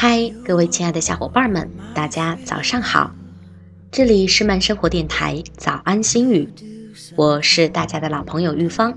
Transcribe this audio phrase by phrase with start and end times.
[0.00, 3.16] 嗨，各位亲爱的小伙伴们，大家早上好！
[3.90, 6.48] 这里是慢生活电台早安心语，
[7.16, 8.96] 我是大家的老朋友玉芳。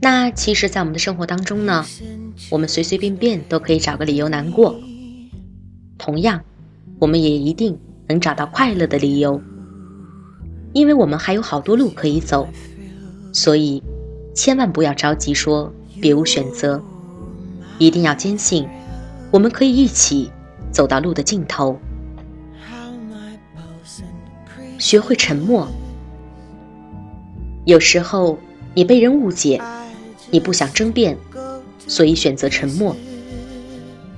[0.00, 1.84] 那其实，在我们的生活当中呢，
[2.52, 4.80] 我们随随便便都可以找个理由难过，
[5.98, 6.44] 同样，
[7.00, 7.76] 我们也一定
[8.06, 9.42] 能找到快乐的理由，
[10.72, 12.46] 因为我们还有好多路可以走，
[13.32, 13.82] 所以
[14.36, 16.80] 千万不要着急说别无选择，
[17.78, 18.68] 一定要坚信。
[19.30, 20.30] 我们可以一起
[20.70, 21.78] 走到路的尽头，
[24.78, 25.68] 学会沉默。
[27.64, 28.38] 有时候
[28.74, 29.60] 你被人误解，
[30.30, 31.16] 你不想争辩，
[31.86, 32.96] 所以选择沉默。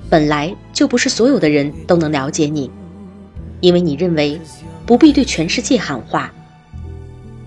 [0.09, 2.71] 本来就不是所有的人都能了解你，
[3.59, 4.39] 因为你认为
[4.85, 6.31] 不必对全世界喊话，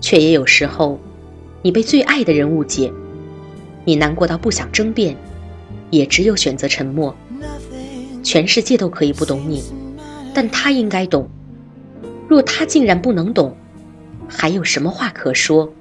[0.01, 0.99] 却也有时候
[1.63, 2.91] 你被最爱的人误解，
[3.83, 5.15] 你难过到不想争辩，
[5.89, 7.15] 也只有选择沉默。
[8.23, 9.63] 全世界都可以不懂你，
[10.33, 11.29] 但他应该懂。
[12.27, 13.55] 若他竟然不能懂，
[14.27, 15.71] 还有什么话可说？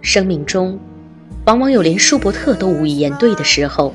[0.00, 0.78] 生命中，
[1.44, 3.94] 往往有连舒伯特都无以言对的时候。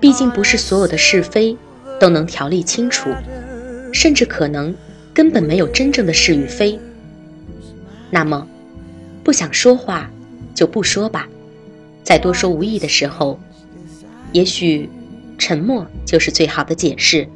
[0.00, 1.56] 毕竟不是所有的是非
[1.98, 3.08] 都能条理清楚，
[3.92, 4.74] 甚至可能
[5.14, 6.78] 根本没有真正的是与非。
[8.10, 8.46] 那么，
[9.22, 10.10] 不想说话
[10.52, 11.28] 就不说吧，
[12.04, 13.40] 在多说无益的时候，
[14.30, 14.88] 也许。
[15.36, 17.28] 沉默就是最好的解释。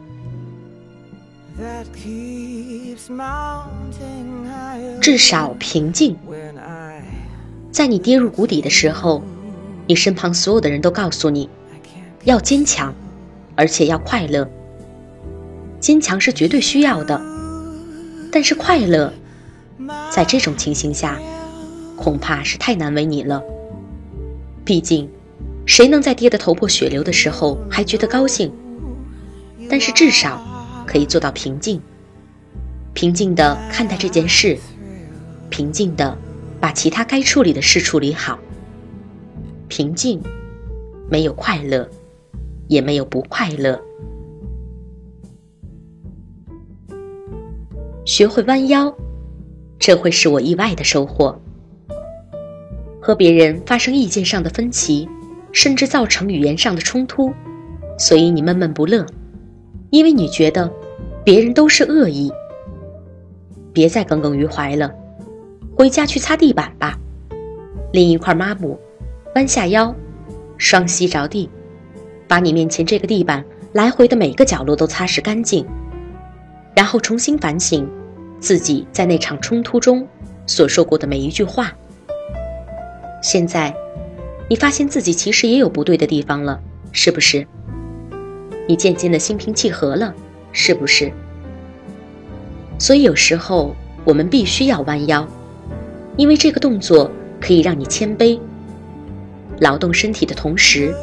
[5.01, 6.17] 至少平静。
[7.73, 9.21] 在你跌入谷底的时候，
[9.89, 11.51] 你身旁所有的人都告诉你，
[12.23, 12.95] 要坚强，
[13.57, 14.49] 而且要快乐。
[15.81, 17.21] 坚强是绝对需要的，
[18.31, 19.13] 但是快乐，
[20.09, 21.19] 在这种情形下，
[21.97, 23.43] 恐怕是太难为你了。
[24.69, 25.09] 毕竟。
[25.65, 28.53] 谁能在跌得头破血流的时候还觉得高兴？
[29.69, 30.43] 但是至少
[30.87, 31.81] 可以做到平静，
[32.93, 34.59] 平静地看待这件事，
[35.49, 36.17] 平静地
[36.61, 38.39] 把其他该处理的事处理好。
[39.69, 40.23] 平静，
[41.11, 41.89] 没有快乐，
[42.67, 43.81] 也没有不快乐。
[48.05, 48.95] 学会弯腰，
[49.79, 51.39] 这会是我意外的收获。
[53.09, 55.09] 和别人发生意见上的分歧。
[55.51, 57.33] 甚至造成语言上的冲突，
[57.99, 59.05] 所以你闷闷不乐，
[59.89, 60.71] 因为你觉得
[61.25, 62.31] 别人都是恶意。
[63.73, 64.93] 别再耿耿于怀了，
[65.75, 66.99] 回家去擦地板吧，
[67.93, 68.79] 拎一块抹布，
[69.35, 69.93] 弯下腰，
[70.59, 71.49] 双膝着地，
[72.29, 73.43] 把你面前这个地板
[73.73, 75.67] 来回的每个角落都擦拭干净，
[76.77, 77.91] 然后重新反省
[78.39, 80.07] 自己在那场冲突中
[80.47, 81.73] 所说过的每一句话。
[83.23, 83.75] 现在。
[84.51, 86.59] 你发现自己其实也有不对的地方了，
[86.91, 87.47] 是不是？
[88.67, 90.15] 你渐渐的心平气和了，
[90.53, 91.13] 是不是？
[92.79, 95.29] 所以有时候我们必须要弯腰，
[96.17, 98.41] 因为这个动作可以让你谦卑。
[99.61, 100.95] 劳动身体的同时，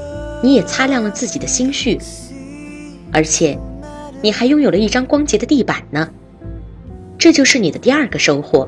[0.41, 1.99] 你也擦亮了自己的心绪，
[3.11, 3.59] 而且
[4.23, 6.09] 你还拥有了一张光洁的地板呢。
[7.19, 8.67] 这就是你的第二个收获。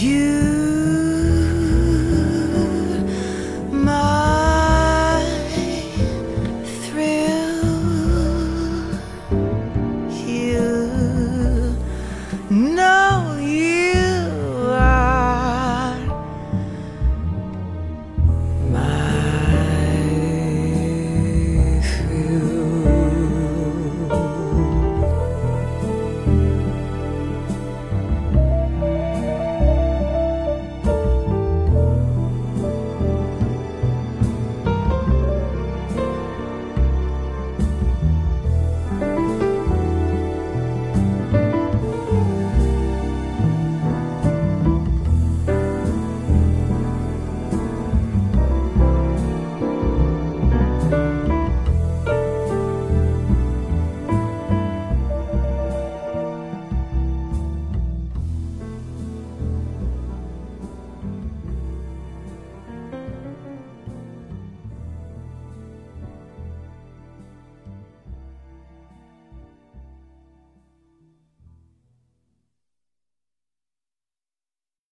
[0.00, 0.71] you